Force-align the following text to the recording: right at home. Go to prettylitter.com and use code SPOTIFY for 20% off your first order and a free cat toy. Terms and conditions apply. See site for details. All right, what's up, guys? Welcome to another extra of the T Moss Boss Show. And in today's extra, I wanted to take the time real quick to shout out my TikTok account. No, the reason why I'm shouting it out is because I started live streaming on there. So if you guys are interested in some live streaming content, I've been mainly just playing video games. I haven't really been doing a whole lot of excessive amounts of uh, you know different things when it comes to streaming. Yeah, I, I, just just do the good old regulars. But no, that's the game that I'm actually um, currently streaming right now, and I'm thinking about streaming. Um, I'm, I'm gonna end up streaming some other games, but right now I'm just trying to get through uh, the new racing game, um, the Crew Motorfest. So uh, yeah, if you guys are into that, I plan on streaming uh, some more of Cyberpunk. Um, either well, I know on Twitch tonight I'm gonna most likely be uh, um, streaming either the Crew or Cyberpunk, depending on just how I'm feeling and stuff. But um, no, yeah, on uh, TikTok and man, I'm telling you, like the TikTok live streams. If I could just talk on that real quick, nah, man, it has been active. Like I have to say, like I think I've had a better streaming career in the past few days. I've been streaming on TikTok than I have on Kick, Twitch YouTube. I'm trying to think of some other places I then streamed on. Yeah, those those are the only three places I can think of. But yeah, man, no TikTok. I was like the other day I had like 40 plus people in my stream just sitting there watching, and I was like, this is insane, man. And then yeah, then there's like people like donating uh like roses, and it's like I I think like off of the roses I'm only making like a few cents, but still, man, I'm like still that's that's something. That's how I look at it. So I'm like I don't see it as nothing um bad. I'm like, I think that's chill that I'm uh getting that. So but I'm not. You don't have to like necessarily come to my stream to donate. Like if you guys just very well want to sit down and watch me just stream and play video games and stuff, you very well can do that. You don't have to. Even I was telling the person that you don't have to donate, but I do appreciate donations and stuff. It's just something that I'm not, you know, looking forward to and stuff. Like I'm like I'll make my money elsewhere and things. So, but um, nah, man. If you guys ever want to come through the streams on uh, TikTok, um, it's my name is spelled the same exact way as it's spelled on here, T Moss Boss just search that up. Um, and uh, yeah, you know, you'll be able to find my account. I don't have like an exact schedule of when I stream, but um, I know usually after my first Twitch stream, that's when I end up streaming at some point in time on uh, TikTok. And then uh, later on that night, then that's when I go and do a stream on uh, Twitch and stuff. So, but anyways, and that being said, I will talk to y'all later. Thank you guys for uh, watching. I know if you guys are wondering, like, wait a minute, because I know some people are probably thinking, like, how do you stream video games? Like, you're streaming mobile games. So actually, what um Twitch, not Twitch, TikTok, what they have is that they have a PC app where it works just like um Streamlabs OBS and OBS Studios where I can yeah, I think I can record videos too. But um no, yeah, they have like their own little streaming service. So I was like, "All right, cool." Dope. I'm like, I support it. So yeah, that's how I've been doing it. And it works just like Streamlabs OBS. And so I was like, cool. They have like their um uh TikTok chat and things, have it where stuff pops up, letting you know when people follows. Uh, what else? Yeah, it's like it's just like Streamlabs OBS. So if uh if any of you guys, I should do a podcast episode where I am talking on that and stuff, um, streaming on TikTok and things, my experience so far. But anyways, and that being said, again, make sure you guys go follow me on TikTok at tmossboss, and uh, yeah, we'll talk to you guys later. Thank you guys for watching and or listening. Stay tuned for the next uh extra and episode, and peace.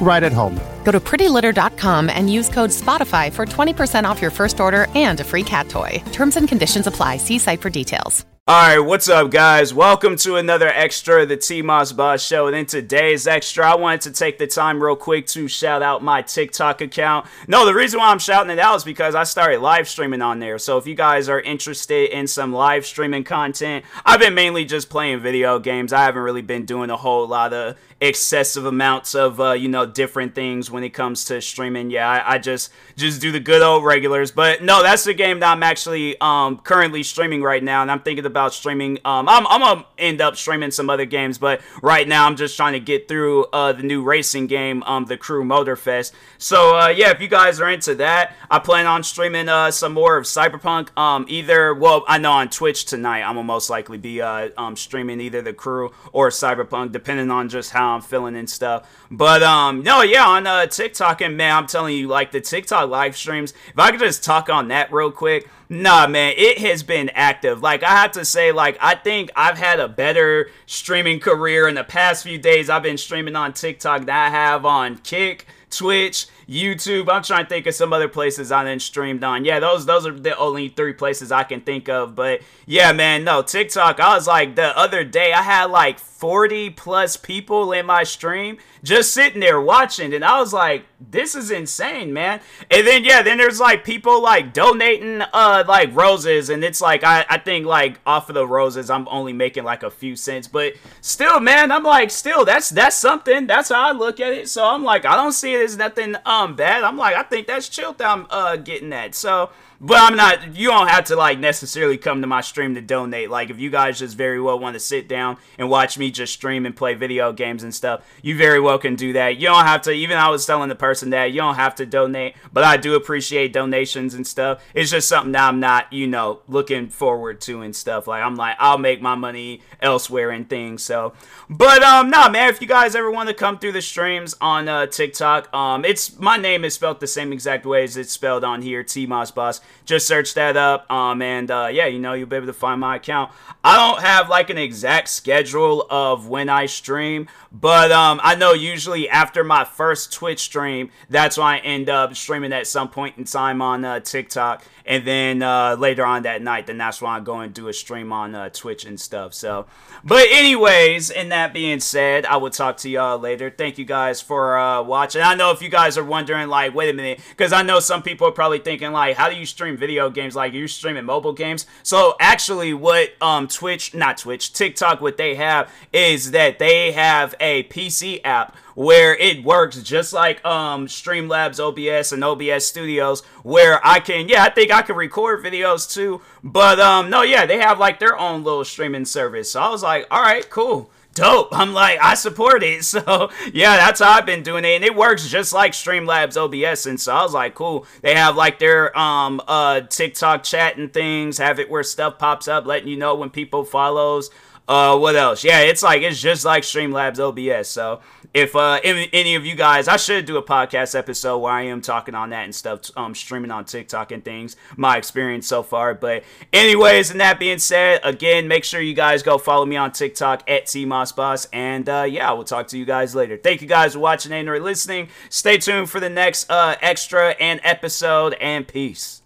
right 0.00 0.22
at 0.22 0.32
home. 0.32 0.58
Go 0.84 0.92
to 0.92 1.00
prettylitter.com 1.00 2.10
and 2.10 2.32
use 2.32 2.48
code 2.48 2.70
SPOTIFY 2.70 3.32
for 3.32 3.44
20% 3.44 4.04
off 4.04 4.22
your 4.22 4.30
first 4.30 4.60
order 4.60 4.86
and 4.94 5.20
a 5.20 5.24
free 5.24 5.42
cat 5.42 5.68
toy. 5.68 6.02
Terms 6.12 6.36
and 6.36 6.48
conditions 6.48 6.86
apply. 6.86 7.16
See 7.16 7.38
site 7.38 7.60
for 7.60 7.70
details. 7.70 8.24
All 8.48 8.54
right, 8.54 8.78
what's 8.78 9.08
up, 9.08 9.32
guys? 9.32 9.74
Welcome 9.74 10.14
to 10.18 10.36
another 10.36 10.68
extra 10.68 11.22
of 11.22 11.28
the 11.28 11.36
T 11.36 11.62
Moss 11.62 11.90
Boss 11.90 12.24
Show. 12.24 12.46
And 12.46 12.54
in 12.54 12.64
today's 12.64 13.26
extra, 13.26 13.72
I 13.72 13.74
wanted 13.74 14.02
to 14.02 14.12
take 14.12 14.38
the 14.38 14.46
time 14.46 14.80
real 14.80 14.94
quick 14.94 15.26
to 15.28 15.48
shout 15.48 15.82
out 15.82 16.04
my 16.04 16.22
TikTok 16.22 16.80
account. 16.80 17.26
No, 17.48 17.66
the 17.66 17.74
reason 17.74 17.98
why 17.98 18.12
I'm 18.12 18.20
shouting 18.20 18.52
it 18.52 18.60
out 18.60 18.76
is 18.76 18.84
because 18.84 19.16
I 19.16 19.24
started 19.24 19.58
live 19.58 19.88
streaming 19.88 20.22
on 20.22 20.38
there. 20.38 20.60
So 20.60 20.78
if 20.78 20.86
you 20.86 20.94
guys 20.94 21.28
are 21.28 21.40
interested 21.40 22.16
in 22.16 22.28
some 22.28 22.52
live 22.52 22.86
streaming 22.86 23.24
content, 23.24 23.84
I've 24.04 24.20
been 24.20 24.34
mainly 24.34 24.64
just 24.64 24.90
playing 24.90 25.18
video 25.18 25.58
games. 25.58 25.92
I 25.92 26.04
haven't 26.04 26.22
really 26.22 26.40
been 26.40 26.66
doing 26.66 26.90
a 26.90 26.96
whole 26.96 27.26
lot 27.26 27.52
of 27.52 27.76
excessive 28.00 28.66
amounts 28.66 29.14
of 29.14 29.40
uh, 29.40 29.52
you 29.52 29.68
know 29.68 29.85
different 29.86 30.34
things 30.34 30.70
when 30.70 30.84
it 30.84 30.90
comes 30.90 31.24
to 31.26 31.40
streaming. 31.40 31.90
Yeah, 31.90 32.08
I, 32.08 32.34
I, 32.34 32.38
just 32.38 32.70
just 32.96 33.20
do 33.20 33.32
the 33.32 33.40
good 33.40 33.62
old 33.62 33.84
regulars. 33.84 34.30
But 34.30 34.62
no, 34.62 34.82
that's 34.82 35.04
the 35.04 35.14
game 35.14 35.40
that 35.40 35.52
I'm 35.52 35.62
actually 35.62 36.16
um, 36.20 36.58
currently 36.58 37.02
streaming 37.02 37.42
right 37.42 37.62
now, 37.62 37.82
and 37.82 37.90
I'm 37.90 38.00
thinking 38.00 38.26
about 38.26 38.54
streaming. 38.54 38.98
Um, 39.04 39.28
I'm, 39.28 39.46
I'm 39.46 39.60
gonna 39.60 39.86
end 39.98 40.20
up 40.20 40.36
streaming 40.36 40.70
some 40.70 40.90
other 40.90 41.04
games, 41.04 41.38
but 41.38 41.60
right 41.82 42.06
now 42.06 42.26
I'm 42.26 42.36
just 42.36 42.56
trying 42.56 42.74
to 42.74 42.80
get 42.80 43.08
through 43.08 43.44
uh, 43.52 43.72
the 43.72 43.82
new 43.82 44.02
racing 44.02 44.46
game, 44.46 44.82
um, 44.84 45.06
the 45.06 45.16
Crew 45.16 45.44
Motorfest. 45.44 46.12
So 46.38 46.78
uh, 46.78 46.88
yeah, 46.88 47.10
if 47.10 47.20
you 47.20 47.28
guys 47.28 47.60
are 47.60 47.70
into 47.70 47.94
that, 47.96 48.34
I 48.50 48.58
plan 48.58 48.86
on 48.86 49.02
streaming 49.02 49.48
uh, 49.48 49.70
some 49.70 49.92
more 49.92 50.16
of 50.16 50.24
Cyberpunk. 50.24 50.96
Um, 50.98 51.26
either 51.28 51.74
well, 51.74 52.04
I 52.06 52.18
know 52.18 52.32
on 52.32 52.48
Twitch 52.48 52.84
tonight 52.84 53.22
I'm 53.22 53.34
gonna 53.34 53.44
most 53.44 53.70
likely 53.70 53.98
be 53.98 54.20
uh, 54.20 54.50
um, 54.56 54.76
streaming 54.76 55.20
either 55.20 55.42
the 55.42 55.52
Crew 55.52 55.92
or 56.12 56.30
Cyberpunk, 56.30 56.92
depending 56.92 57.30
on 57.30 57.48
just 57.48 57.70
how 57.70 57.90
I'm 57.90 58.02
feeling 58.02 58.36
and 58.36 58.48
stuff. 58.48 58.88
But 59.10 59.42
um, 59.42 59.75
no, 59.82 60.02
yeah, 60.02 60.26
on 60.26 60.46
uh, 60.46 60.66
TikTok 60.66 61.20
and 61.20 61.36
man, 61.36 61.54
I'm 61.54 61.66
telling 61.66 61.96
you, 61.96 62.08
like 62.08 62.30
the 62.32 62.40
TikTok 62.40 62.90
live 62.90 63.16
streams. 63.16 63.52
If 63.68 63.78
I 63.78 63.90
could 63.90 64.00
just 64.00 64.24
talk 64.24 64.48
on 64.48 64.68
that 64.68 64.92
real 64.92 65.10
quick, 65.10 65.48
nah, 65.68 66.06
man, 66.06 66.34
it 66.36 66.58
has 66.58 66.82
been 66.82 67.10
active. 67.10 67.62
Like 67.62 67.82
I 67.82 67.90
have 67.90 68.12
to 68.12 68.24
say, 68.24 68.52
like 68.52 68.76
I 68.80 68.94
think 68.94 69.30
I've 69.36 69.58
had 69.58 69.80
a 69.80 69.88
better 69.88 70.50
streaming 70.66 71.20
career 71.20 71.68
in 71.68 71.74
the 71.74 71.84
past 71.84 72.22
few 72.22 72.38
days. 72.38 72.68
I've 72.68 72.82
been 72.82 72.98
streaming 72.98 73.36
on 73.36 73.52
TikTok 73.52 74.00
than 74.00 74.10
I 74.10 74.30
have 74.30 74.64
on 74.64 74.98
Kick, 74.98 75.46
Twitch 75.70 76.26
YouTube. 76.48 77.08
I'm 77.10 77.22
trying 77.22 77.44
to 77.44 77.48
think 77.48 77.66
of 77.66 77.74
some 77.74 77.92
other 77.92 78.08
places 78.08 78.52
I 78.52 78.64
then 78.64 78.78
streamed 78.78 79.24
on. 79.24 79.44
Yeah, 79.44 79.58
those 79.58 79.84
those 79.84 80.06
are 80.06 80.12
the 80.12 80.36
only 80.38 80.68
three 80.68 80.92
places 80.92 81.32
I 81.32 81.42
can 81.42 81.60
think 81.60 81.88
of. 81.88 82.14
But 82.14 82.40
yeah, 82.66 82.92
man, 82.92 83.24
no 83.24 83.42
TikTok. 83.42 83.98
I 83.98 84.14
was 84.14 84.26
like 84.26 84.54
the 84.54 84.76
other 84.76 85.02
day 85.02 85.32
I 85.32 85.42
had 85.42 85.66
like 85.66 85.98
40 85.98 86.70
plus 86.70 87.16
people 87.16 87.72
in 87.72 87.84
my 87.84 88.04
stream 88.04 88.58
just 88.82 89.12
sitting 89.12 89.40
there 89.40 89.60
watching, 89.60 90.14
and 90.14 90.24
I 90.24 90.38
was 90.38 90.52
like, 90.52 90.86
this 91.00 91.34
is 91.34 91.50
insane, 91.50 92.12
man. 92.12 92.40
And 92.70 92.86
then 92.86 93.04
yeah, 93.04 93.22
then 93.22 93.38
there's 93.38 93.58
like 93.60 93.84
people 93.84 94.22
like 94.22 94.52
donating 94.52 95.22
uh 95.32 95.64
like 95.66 95.94
roses, 95.94 96.48
and 96.48 96.62
it's 96.62 96.80
like 96.80 97.02
I 97.02 97.26
I 97.28 97.38
think 97.38 97.66
like 97.66 97.98
off 98.06 98.30
of 98.30 98.34
the 98.34 98.46
roses 98.46 98.88
I'm 98.88 99.08
only 99.08 99.32
making 99.32 99.64
like 99.64 99.82
a 99.82 99.90
few 99.90 100.14
cents, 100.14 100.46
but 100.46 100.74
still, 101.00 101.40
man, 101.40 101.72
I'm 101.72 101.82
like 101.82 102.12
still 102.12 102.44
that's 102.44 102.70
that's 102.70 102.96
something. 102.96 103.48
That's 103.48 103.70
how 103.70 103.88
I 103.88 103.92
look 103.92 104.20
at 104.20 104.32
it. 104.32 104.48
So 104.48 104.64
I'm 104.64 104.84
like 104.84 105.04
I 105.04 105.16
don't 105.16 105.32
see 105.32 105.55
it 105.56 105.64
as 105.64 105.76
nothing 105.76 106.16
um 106.24 106.54
bad. 106.56 106.84
I'm 106.84 106.96
like, 106.96 107.16
I 107.16 107.22
think 107.22 107.46
that's 107.46 107.68
chill 107.68 107.92
that 107.94 108.06
I'm 108.08 108.26
uh 108.30 108.56
getting 108.56 108.90
that. 108.90 109.14
So 109.14 109.50
but 109.80 109.98
I'm 109.98 110.16
not. 110.16 110.56
You 110.56 110.68
don't 110.68 110.88
have 110.88 111.04
to 111.06 111.16
like 111.16 111.38
necessarily 111.38 111.98
come 111.98 112.20
to 112.20 112.26
my 112.26 112.40
stream 112.40 112.74
to 112.74 112.80
donate. 112.80 113.30
Like 113.30 113.50
if 113.50 113.58
you 113.58 113.70
guys 113.70 113.98
just 113.98 114.16
very 114.16 114.40
well 114.40 114.58
want 114.58 114.74
to 114.74 114.80
sit 114.80 115.08
down 115.08 115.36
and 115.58 115.68
watch 115.68 115.98
me 115.98 116.10
just 116.10 116.32
stream 116.32 116.64
and 116.66 116.74
play 116.74 116.94
video 116.94 117.32
games 117.32 117.62
and 117.62 117.74
stuff, 117.74 118.04
you 118.22 118.36
very 118.36 118.60
well 118.60 118.78
can 118.78 118.96
do 118.96 119.12
that. 119.14 119.36
You 119.36 119.48
don't 119.48 119.66
have 119.66 119.82
to. 119.82 119.92
Even 119.92 120.16
I 120.16 120.28
was 120.30 120.46
telling 120.46 120.68
the 120.68 120.74
person 120.74 121.10
that 121.10 121.32
you 121.32 121.40
don't 121.40 121.56
have 121.56 121.74
to 121.76 121.86
donate, 121.86 122.36
but 122.52 122.64
I 122.64 122.76
do 122.76 122.94
appreciate 122.94 123.52
donations 123.52 124.14
and 124.14 124.26
stuff. 124.26 124.62
It's 124.74 124.90
just 124.90 125.08
something 125.08 125.32
that 125.32 125.48
I'm 125.48 125.60
not, 125.60 125.92
you 125.92 126.06
know, 126.06 126.40
looking 126.48 126.88
forward 126.88 127.40
to 127.42 127.62
and 127.62 127.74
stuff. 127.74 128.06
Like 128.06 128.22
I'm 128.22 128.36
like 128.36 128.56
I'll 128.58 128.78
make 128.78 129.02
my 129.02 129.14
money 129.14 129.62
elsewhere 129.80 130.30
and 130.30 130.48
things. 130.48 130.82
So, 130.82 131.12
but 131.50 131.82
um, 131.82 132.10
nah, 132.10 132.28
man. 132.28 132.48
If 132.48 132.60
you 132.60 132.66
guys 132.66 132.94
ever 132.94 133.10
want 133.10 133.28
to 133.28 133.34
come 133.34 133.58
through 133.58 133.72
the 133.72 133.82
streams 133.82 134.34
on 134.40 134.68
uh, 134.68 134.86
TikTok, 134.86 135.52
um, 135.54 135.84
it's 135.84 136.18
my 136.18 136.36
name 136.36 136.64
is 136.64 136.74
spelled 136.74 137.00
the 137.00 137.06
same 137.06 137.32
exact 137.32 137.66
way 137.66 137.84
as 137.84 137.96
it's 137.96 138.12
spelled 138.12 138.44
on 138.44 138.62
here, 138.62 138.82
T 138.82 139.06
Moss 139.06 139.30
Boss 139.30 139.60
just 139.84 140.06
search 140.06 140.34
that 140.34 140.56
up. 140.56 140.90
Um, 140.90 141.22
and 141.22 141.50
uh, 141.50 141.68
yeah, 141.70 141.86
you 141.86 141.98
know, 141.98 142.12
you'll 142.12 142.28
be 142.28 142.36
able 142.36 142.46
to 142.46 142.52
find 142.52 142.80
my 142.80 142.96
account. 142.96 143.32
I 143.62 143.76
don't 143.76 144.02
have 144.02 144.28
like 144.28 144.50
an 144.50 144.58
exact 144.58 145.08
schedule 145.08 145.86
of 145.90 146.28
when 146.28 146.48
I 146.48 146.66
stream, 146.66 147.28
but 147.52 147.90
um, 147.92 148.20
I 148.22 148.34
know 148.34 148.52
usually 148.52 149.08
after 149.08 149.44
my 149.44 149.64
first 149.64 150.12
Twitch 150.12 150.40
stream, 150.40 150.90
that's 151.08 151.36
when 151.36 151.46
I 151.46 151.58
end 151.58 151.88
up 151.88 152.14
streaming 152.14 152.52
at 152.52 152.66
some 152.66 152.88
point 152.88 153.16
in 153.18 153.24
time 153.24 153.62
on 153.62 153.84
uh, 153.84 154.00
TikTok. 154.00 154.64
And 154.88 155.04
then 155.04 155.42
uh, 155.42 155.74
later 155.76 156.06
on 156.06 156.22
that 156.22 156.42
night, 156.42 156.68
then 156.68 156.78
that's 156.78 157.02
when 157.02 157.10
I 157.10 157.18
go 157.18 157.40
and 157.40 157.52
do 157.52 157.66
a 157.66 157.72
stream 157.72 158.12
on 158.12 158.36
uh, 158.36 158.50
Twitch 158.50 158.84
and 158.84 159.00
stuff. 159.00 159.34
So, 159.34 159.66
but 160.04 160.28
anyways, 160.30 161.10
and 161.10 161.32
that 161.32 161.52
being 161.52 161.80
said, 161.80 162.24
I 162.24 162.36
will 162.36 162.50
talk 162.50 162.76
to 162.78 162.88
y'all 162.88 163.18
later. 163.18 163.50
Thank 163.50 163.78
you 163.78 163.84
guys 163.84 164.20
for 164.20 164.56
uh, 164.56 164.82
watching. 164.82 165.22
I 165.22 165.34
know 165.34 165.50
if 165.50 165.60
you 165.60 165.68
guys 165.68 165.98
are 165.98 166.04
wondering, 166.04 166.46
like, 166.46 166.72
wait 166.72 166.88
a 166.88 166.92
minute, 166.92 167.20
because 167.30 167.52
I 167.52 167.62
know 167.62 167.80
some 167.80 168.04
people 168.04 168.28
are 168.28 168.32
probably 168.32 168.60
thinking, 168.60 168.92
like, 168.92 169.16
how 169.16 169.28
do 169.28 169.34
you 169.34 169.44
stream 169.56 169.74
video 169.78 170.10
games? 170.10 170.36
Like, 170.36 170.52
you're 170.52 170.68
streaming 170.68 171.06
mobile 171.06 171.32
games. 171.32 171.64
So 171.82 172.14
actually, 172.20 172.74
what 172.74 173.10
um 173.22 173.48
Twitch, 173.48 173.94
not 173.94 174.18
Twitch, 174.18 174.52
TikTok, 174.52 175.00
what 175.00 175.16
they 175.16 175.34
have 175.36 175.72
is 175.94 176.32
that 176.32 176.58
they 176.58 176.92
have 176.92 177.34
a 177.40 177.62
PC 177.64 178.20
app 178.22 178.54
where 178.74 179.16
it 179.16 179.42
works 179.42 179.80
just 179.80 180.12
like 180.12 180.44
um 180.44 180.86
Streamlabs 180.86 181.58
OBS 181.58 182.12
and 182.12 182.22
OBS 182.22 182.66
Studios 182.66 183.22
where 183.42 183.80
I 183.82 183.98
can 184.00 184.28
yeah, 184.28 184.44
I 184.44 184.50
think 184.50 184.70
I 184.70 184.82
can 184.82 184.94
record 184.94 185.42
videos 185.42 185.90
too. 185.90 186.20
But 186.44 186.78
um 186.78 187.08
no, 187.08 187.22
yeah, 187.22 187.46
they 187.46 187.58
have 187.58 187.78
like 187.78 187.98
their 187.98 188.18
own 188.18 188.44
little 188.44 188.64
streaming 188.66 189.06
service. 189.06 189.50
So 189.52 189.62
I 189.62 189.70
was 189.70 189.82
like, 189.82 190.06
"All 190.10 190.20
right, 190.20 190.48
cool." 190.50 190.90
Dope. 191.16 191.48
I'm 191.50 191.72
like, 191.72 191.98
I 192.00 192.14
support 192.14 192.62
it. 192.62 192.76
So 192.86 193.30
yeah, 193.52 193.76
that's 193.76 194.00
how 194.00 194.12
I've 194.12 194.26
been 194.26 194.42
doing 194.42 194.64
it. 194.64 194.76
And 194.76 194.84
it 194.84 194.94
works 194.94 195.28
just 195.28 195.52
like 195.52 195.72
Streamlabs 195.72 196.36
OBS. 196.36 196.86
And 196.86 197.00
so 197.00 197.14
I 197.14 197.22
was 197.22 197.32
like, 197.32 197.54
cool. 197.54 197.86
They 198.02 198.14
have 198.14 198.36
like 198.36 198.58
their 198.58 198.96
um 198.96 199.40
uh 199.48 199.80
TikTok 199.80 200.42
chat 200.44 200.76
and 200.76 200.92
things, 200.92 201.38
have 201.38 201.58
it 201.58 201.70
where 201.70 201.82
stuff 201.82 202.18
pops 202.18 202.48
up, 202.48 202.66
letting 202.66 202.88
you 202.88 202.96
know 202.96 203.14
when 203.14 203.30
people 203.30 203.64
follows. 203.64 204.30
Uh, 204.68 204.98
what 204.98 205.14
else? 205.14 205.44
Yeah, 205.44 205.60
it's 205.60 205.82
like 205.82 206.02
it's 206.02 206.20
just 206.20 206.44
like 206.44 206.64
Streamlabs 206.64 207.20
OBS. 207.20 207.68
So 207.68 208.00
if 208.34 208.56
uh 208.56 208.80
if 208.82 209.08
any 209.12 209.36
of 209.36 209.46
you 209.46 209.54
guys, 209.54 209.86
I 209.86 209.96
should 209.96 210.24
do 210.24 210.38
a 210.38 210.42
podcast 210.42 210.98
episode 210.98 211.38
where 211.38 211.52
I 211.52 211.62
am 211.62 211.80
talking 211.80 212.16
on 212.16 212.30
that 212.30 212.44
and 212.44 212.54
stuff, 212.54 212.90
um, 212.96 213.14
streaming 213.14 213.52
on 213.52 213.64
TikTok 213.64 214.10
and 214.10 214.24
things, 214.24 214.56
my 214.76 214.96
experience 214.96 215.46
so 215.46 215.62
far. 215.62 215.94
But 215.94 216.24
anyways, 216.52 217.12
and 217.12 217.20
that 217.20 217.38
being 217.38 217.58
said, 217.58 218.00
again, 218.02 218.48
make 218.48 218.64
sure 218.64 218.80
you 218.80 218.94
guys 218.94 219.22
go 219.22 219.38
follow 219.38 219.66
me 219.66 219.76
on 219.76 219.92
TikTok 219.92 220.42
at 220.50 220.66
tmossboss, 220.66 221.46
and 221.52 221.88
uh, 221.88 222.06
yeah, 222.08 222.32
we'll 222.32 222.44
talk 222.44 222.66
to 222.68 222.78
you 222.78 222.84
guys 222.84 223.14
later. 223.14 223.36
Thank 223.36 223.62
you 223.62 223.68
guys 223.68 223.92
for 223.92 224.00
watching 224.00 224.32
and 224.32 224.48
or 224.48 224.58
listening. 224.58 225.08
Stay 225.28 225.58
tuned 225.58 225.90
for 225.90 226.00
the 226.00 226.10
next 226.10 226.50
uh 226.50 226.74
extra 226.80 227.30
and 227.38 227.60
episode, 227.62 228.34
and 228.40 228.66
peace. 228.66 229.22